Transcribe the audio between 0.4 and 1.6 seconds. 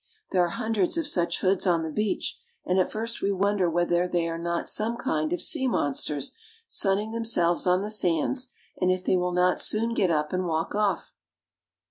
are hundreds of such